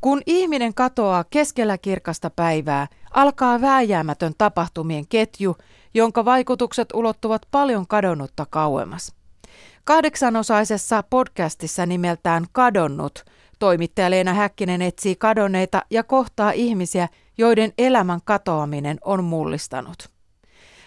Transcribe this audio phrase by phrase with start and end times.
[0.00, 5.56] Kun ihminen katoaa keskellä kirkasta päivää, alkaa vääjäämätön tapahtumien ketju,
[5.94, 9.14] jonka vaikutukset ulottuvat paljon kadonnutta kauemmas.
[9.84, 13.24] Kahdeksanosaisessa podcastissa nimeltään Kadonnut
[13.58, 17.08] toimittaja Leena Häkkinen etsii kadonneita ja kohtaa ihmisiä,
[17.38, 20.08] joiden elämän katoaminen on mullistanut.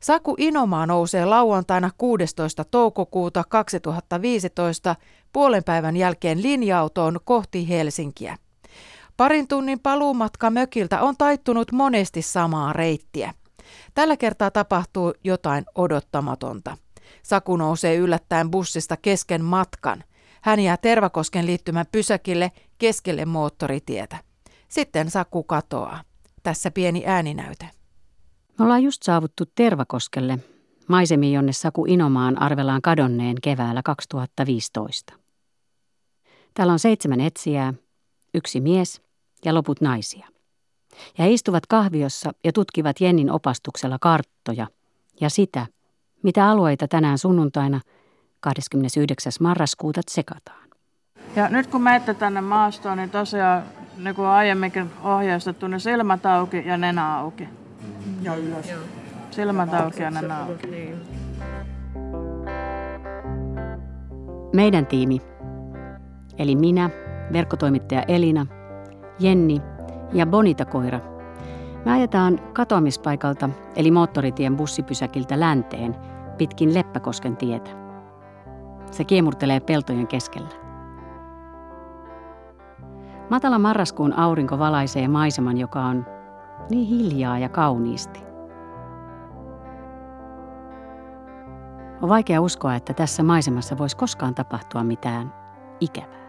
[0.00, 2.64] Saku Inomaa nousee lauantaina 16.
[2.64, 4.96] toukokuuta 2015
[5.32, 8.36] puolen päivän jälkeen linja-autoon kohti Helsinkiä.
[9.16, 13.34] Parin tunnin paluumatka mökiltä on taittunut monesti samaa reittiä.
[13.94, 16.76] Tällä kertaa tapahtuu jotain odottamatonta.
[17.22, 20.04] Saku nousee yllättäen bussista kesken matkan.
[20.42, 24.16] Hän jää Tervakosken liittymän pysäkille keskelle moottoritietä.
[24.68, 26.02] Sitten Saku katoaa.
[26.42, 27.70] Tässä pieni ääninäyte.
[28.58, 30.38] Me ollaan just saavuttu Tervakoskelle,
[30.88, 35.12] maisemiin jonne Saku Inomaan arvellaan kadonneen keväällä 2015.
[36.54, 37.74] Täällä on seitsemän etsijää,
[38.34, 39.03] yksi mies
[39.44, 40.28] ja loput naisia.
[41.18, 44.66] Ja he istuvat kahviossa ja tutkivat Jennin opastuksella karttoja
[45.20, 45.66] ja sitä,
[46.22, 47.80] mitä alueita tänään sunnuntaina
[48.40, 49.32] 29.
[49.40, 50.68] marraskuuta tsekataan.
[51.36, 53.62] Ja nyt kun menette tänne maastoon, niin tosiaan,
[53.96, 57.48] niin kuin aiemminkin ohjeistettu, niin silmät auki ja nenä auki.
[58.22, 58.66] Ja ylös.
[59.30, 60.66] Silmät auki ja nenä auki.
[64.52, 65.20] Meidän tiimi,
[66.38, 66.90] eli minä,
[67.32, 68.46] verkkotoimittaja Elina,
[69.18, 69.62] Jenni
[70.12, 71.00] ja Bonita-koira,
[71.84, 75.96] me ajetaan katoamispaikalta, eli moottoritien bussipysäkiltä länteen,
[76.38, 77.70] pitkin Leppäkosken tietä.
[78.90, 80.48] Se kiemurtelee peltojen keskellä.
[83.30, 86.06] Matala marraskuun aurinko valaisee maiseman, joka on
[86.70, 88.20] niin hiljaa ja kauniisti.
[92.02, 95.34] On vaikea uskoa, että tässä maisemassa voisi koskaan tapahtua mitään
[95.80, 96.23] ikävää.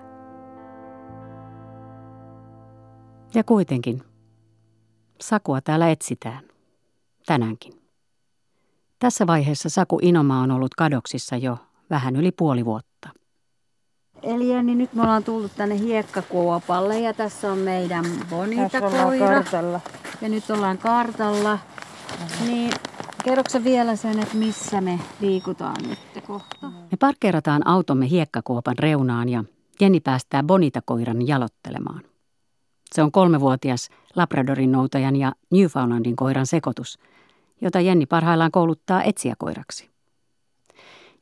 [3.36, 4.04] Ja kuitenkin,
[5.22, 6.44] Sakua täällä etsitään.
[7.26, 7.74] Tänäänkin.
[9.00, 11.58] Tässä vaiheessa Saku Inoma on ollut kadoksissa jo
[11.90, 13.10] vähän yli puoli vuotta.
[14.24, 19.44] Eli Jenni, nyt me ollaan tullut tänne hiekkakuopalle ja tässä on meidän bonita koira.
[20.22, 21.60] Ja nyt ollaan kartalla.
[22.46, 22.72] Niin
[23.24, 26.68] kerroksä vielä sen, että missä me liikutaan nyt kohta?
[26.68, 29.44] Me parkkeerataan automme hiekkakuopan reunaan ja
[29.82, 32.02] Jenni päästää bonita-koiran jalottelemaan.
[32.96, 37.00] Se on kolmevuotias Labradorin noutajan ja Newfoundlandin koiran sekoitus,
[37.62, 39.90] jota Jenni parhaillaan kouluttaa etsiäkoiraksi.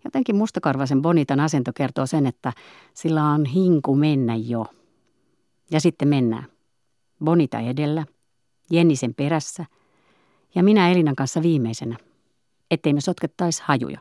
[0.04, 2.54] Jotenkin mustakarvasen Bonitan asento kertoo sen, että
[2.94, 4.66] sillä on hinku mennä jo.
[5.72, 6.46] Ja sitten mennään.
[7.24, 8.06] Bonita edellä,
[8.70, 9.66] Jenni sen perässä
[10.56, 11.98] ja minä Elinan kanssa viimeisenä,
[12.72, 14.00] ettei me sotkettaisi hajuja.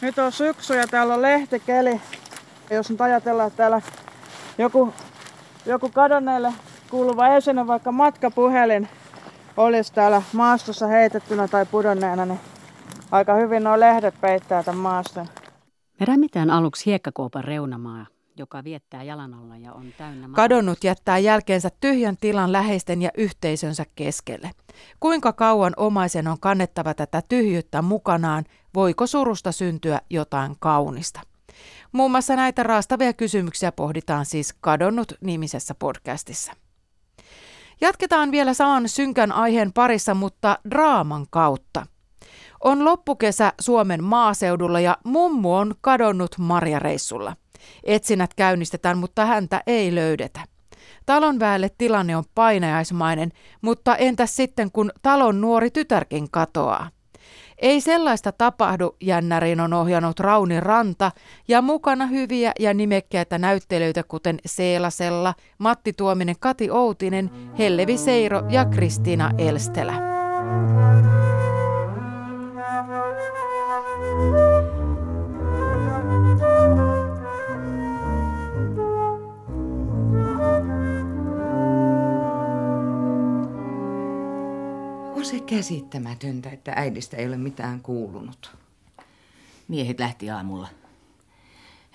[0.00, 2.00] Nyt on syksy ja täällä on lehtikeli.
[2.70, 3.82] Jos nyt ajatellaan, että täällä
[4.58, 4.94] joku,
[5.66, 6.52] joku kadonneelle
[6.90, 8.88] kuuluva esine, vaikka matkapuhelin,
[9.56, 12.40] olisi täällä maastossa heitettynä tai pudonneena, niin
[13.10, 15.26] aika hyvin nuo lehdet peittää tämän maaston.
[16.00, 20.36] Me rämitään aluksi hiekkakuopan reunamaa, joka viettää jalan alla ja on täynnä maa.
[20.36, 24.50] Kadonnut jättää jälkeensä tyhjän tilan läheisten ja yhteisönsä keskelle.
[25.00, 28.44] Kuinka kauan omaisen on kannettava tätä tyhjyyttä mukanaan?
[28.74, 31.20] Voiko surusta syntyä jotain kaunista?
[31.92, 36.52] Muun muassa näitä raastavia kysymyksiä pohditaan siis Kadonnut nimisessä podcastissa.
[37.80, 41.86] Jatketaan vielä saman synkän aiheen parissa, mutta draaman kautta.
[42.64, 47.36] On loppukesä Suomen maaseudulla ja mummu on kadonnut marjareissulla.
[47.84, 50.40] Etsinnät käynnistetään, mutta häntä ei löydetä.
[51.06, 53.30] Talon väelle tilanne on painajaismainen,
[53.62, 56.90] mutta entäs sitten kun talon nuori tytärkin katoaa?
[57.58, 61.12] Ei sellaista tapahdu, jännäriin on ohjannut Rauni Ranta
[61.48, 68.64] ja mukana hyviä ja nimekkäitä näyttelyitä kuten Seelasella, Matti Tuominen, Kati Outinen, Hellevi Seiro ja
[68.64, 69.92] Kristiina Elstelä.
[85.26, 88.56] Se käsittämätöntä, että äidistä ei ole mitään kuulunut.
[89.68, 90.68] Miehet lähti aamulla.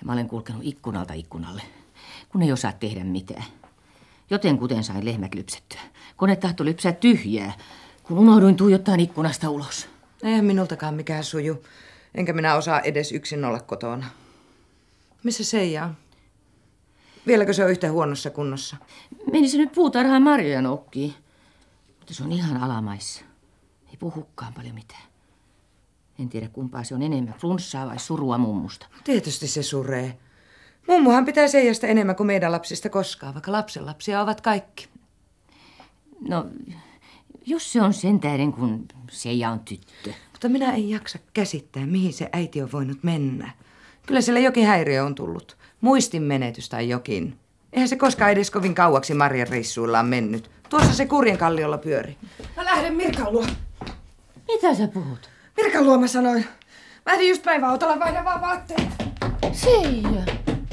[0.00, 1.62] Ja mä olen kulkenut ikkunalta ikkunalle,
[2.28, 3.44] kun ei osaa tehdä mitään.
[4.30, 5.80] Joten kuten sain lehmät lypsettyä.
[6.16, 7.52] Kone tahtoi lypsää tyhjää,
[8.02, 9.88] kun unohduin tuijottaa ikkunasta ulos.
[10.22, 11.64] Eihän minultakaan mikään suju.
[12.14, 14.06] Enkä minä osaa edes yksin olla kotona.
[15.22, 15.96] Missä Seija on?
[17.26, 18.76] Vieläkö se on yhtä huonossa kunnossa?
[19.32, 21.14] Meni se nyt puutarhaan marjoja nokkiin.
[22.02, 23.24] Mutta se on ihan alamaissa.
[23.90, 25.02] Ei puhukaan paljon mitään.
[26.18, 28.86] En tiedä kumpaa se on enemmän, flunssaa vai surua mummusta.
[29.04, 30.18] Tietysti se suree.
[30.88, 34.88] Mummuhan pitää Seijasta enemmän kuin meidän lapsista koskaan, vaikka lapsenlapsia ovat kaikki.
[36.28, 36.46] No,
[37.46, 40.12] jos se on sen tähden, kun Seija on tyttö.
[40.32, 43.52] Mutta minä en jaksa käsittää, mihin se äiti on voinut mennä.
[44.06, 45.56] Kyllä sillä jokin häiriö on tullut.
[45.80, 47.38] Muistin menetys tai jokin.
[47.72, 50.50] Eihän se koskaan edes kovin kauaksi Marjan reissuillaan mennyt.
[50.72, 52.16] Tuossa se kurjen kalliolla pyöri.
[52.56, 53.46] Mä lähden Mirkan luo.
[54.48, 55.30] Mitä sä puhut?
[55.56, 56.46] Mirkan luo mä sanoin.
[57.06, 58.88] Mä ehdin just päiväautolla vaihdan vaan vaatteet.
[59.52, 60.22] Seija.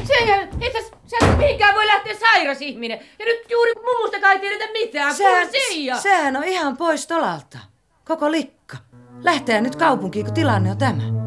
[0.04, 3.00] Seija, että sä nyt mihinkään voi lähteä sairas ihminen.
[3.19, 5.16] Ja nyt juuri mummusta ei tiedetä mitään.
[5.16, 5.98] Sehän, Seija.
[5.98, 7.60] sehän on ihan pois tolalta.
[8.06, 8.78] Koko likka.
[9.24, 11.19] Lähteä nyt kaupunkiin, kun tilanne on tämä.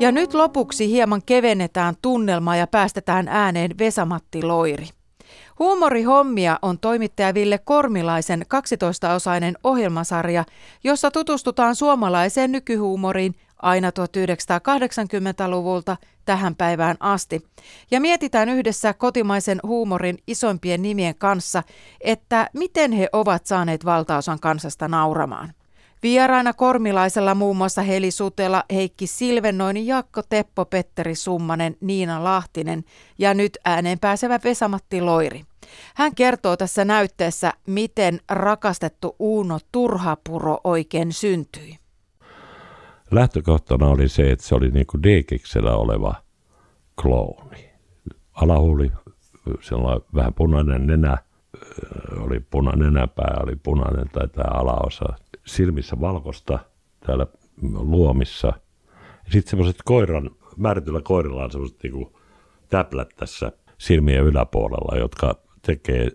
[0.00, 4.88] Ja nyt lopuksi hieman kevennetään tunnelmaa ja päästetään ääneen Vesamatti Loiri.
[5.58, 10.44] Huumorihommia on toimittaja Ville Kormilaisen 12-osainen ohjelmasarja,
[10.84, 17.46] jossa tutustutaan suomalaiseen nykyhuumoriin aina 1980-luvulta tähän päivään asti.
[17.90, 21.62] Ja mietitään yhdessä kotimaisen huumorin isoimpien nimien kanssa,
[22.00, 25.52] että miten he ovat saaneet valtaosan kansasta nauramaan.
[26.02, 32.84] Vieraina Kormilaisella muun muassa Heli Sutela, Heikki Silvennoinen, Jakko Teppo, Petteri Summanen, Niina Lahtinen
[33.18, 35.42] ja nyt ääneen pääsevä Vesamatti Loiri.
[35.94, 41.78] Hän kertoo tässä näytteessä, miten rakastettu Uuno Turhapuro oikein syntyi.
[43.10, 46.14] Lähtökohtana oli se, että se oli niin kuin Dekeksellä oleva
[47.02, 47.70] klooni.
[48.32, 48.92] Alahuuli,
[49.60, 51.18] sellainen vähän punainen nenä,
[52.20, 55.04] oli punainen nenäpää, oli punainen tai tämä alaosa,
[55.50, 56.58] silmissä valkosta
[57.06, 57.26] täällä
[57.72, 58.52] luomissa.
[59.32, 62.18] Sitten semmoiset koiran, määrätyllä koirilla on semmoiset niinku
[62.68, 65.34] täplät tässä silmien yläpuolella, jotka
[65.66, 66.10] tekee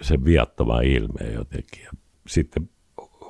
[0.00, 1.88] sen viattoman ilmeen jotenkin.
[2.26, 2.70] Sitten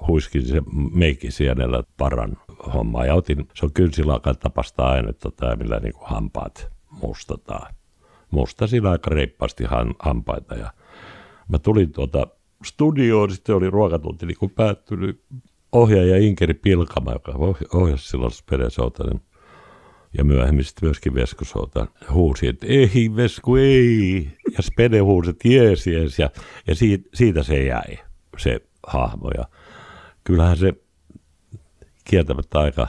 [0.08, 0.62] huiskin se
[0.94, 2.36] meikki sienellä paran
[2.74, 7.74] hommaa ja otin, se on kynsilakan tapasta ainetta tämä, millä niinku hampaat mustataan.
[8.30, 9.64] Mustasin aika reippaasti
[9.98, 10.72] hampaita ja
[11.48, 12.26] mä tulin tuota
[12.64, 15.22] studioon, sitten oli ruokatunti niin kuin päättynyt
[15.72, 17.32] ohjaaja Inkeri Pilkama, joka
[17.74, 19.20] ohjasi silloin Spede Soutanen
[20.18, 24.28] ja myöhemmin sitten myöskin Vesku Souta huusi, että ei Vesku, ei.
[24.56, 26.18] Ja Spede huusi, että jees, jees.
[26.18, 26.30] Ja,
[26.66, 27.98] ja siitä, siitä, se jäi,
[28.38, 29.30] se hahmo.
[29.36, 29.44] Ja
[30.24, 30.72] kyllähän se
[32.04, 32.88] kieltämättä aika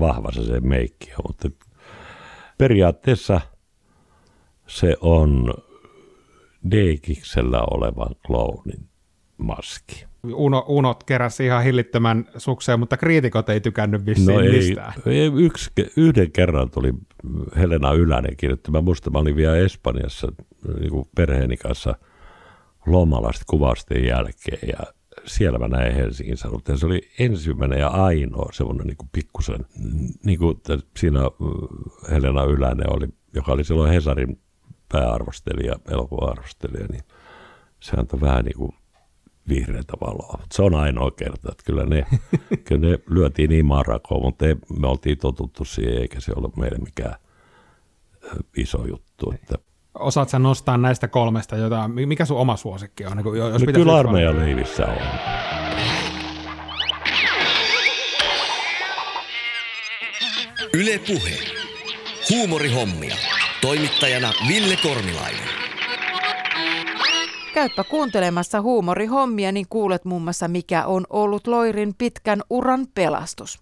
[0.00, 1.50] vahva se, se meikki on, mutta
[2.58, 3.40] periaatteessa
[4.66, 5.54] se on
[6.70, 8.88] Deikiksellä olevan clownin
[9.38, 10.04] maski.
[10.32, 14.92] Uno, Unot keräsi ihan hillittömän sukseen, mutta kriitikot ei tykännyt vissiin no ei, mistään.
[15.06, 16.94] Ei, yksi, yhden kerran tuli
[17.56, 18.70] Helena Ylänen kirjoitti.
[18.70, 20.32] Mä muistan, mä olin vielä Espanjassa
[20.80, 21.94] niin kuin perheeni kanssa
[22.86, 24.94] lomalla kuvausten jälkeen ja
[25.24, 26.68] siellä mä näin Helsingin sanot.
[26.68, 29.60] Ja se oli ensimmäinen ja ainoa semmoinen niin pikkusen,
[30.24, 30.60] niin kuin
[30.96, 31.20] siinä
[32.10, 34.38] Helena Ylänen oli, joka oli silloin Hesarin
[34.94, 37.04] pääarvostelija, elokuva-arvostelija, niin
[37.80, 38.72] se antoi vähän niin kuin
[39.48, 40.38] vihreätä valoa.
[40.52, 42.06] Se on ainoa kerta, että kyllä ne,
[42.68, 46.78] kyllä ne lyötiin niin marakoon, mutta ei, me oltiin totuttu siihen, eikä se ole meille
[46.78, 47.14] mikään
[48.56, 49.32] iso juttu.
[49.34, 49.54] Että
[49.98, 53.16] Osaat sä nostaa näistä kolmesta jotain, mikä sun oma suosikki on?
[53.16, 54.96] Niin jos no, kyllä armeijan leivissä on.
[60.74, 61.38] Yle Puhe.
[62.30, 63.16] Huumorihommia.
[63.64, 65.48] Toimittajana Ville Kornilainen.
[67.54, 73.60] Käyppä kuuntelemassa huumorihommia, niin kuulet muun muassa mikä on ollut Loirin pitkän uran pelastus.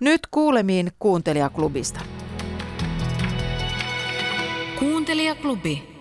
[0.00, 2.00] Nyt kuulemiin Kuuntelijaklubista.
[4.78, 5.95] Kuuntelijaklubi.